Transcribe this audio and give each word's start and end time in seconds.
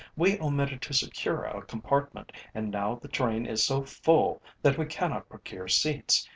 We 0.15 0.39
omitted 0.39 0.81
to 0.81 0.95
secure 0.95 1.43
a 1.43 1.61
compartment, 1.61 2.31
and 2.55 2.71
now 2.71 2.95
the 2.95 3.07
train 3.07 3.45
is 3.45 3.61
so 3.63 3.83
full 3.83 4.41
that 4.63 4.75
we 4.75 4.87
cannot 4.87 5.29
procure 5.29 5.67
seats. 5.67 6.27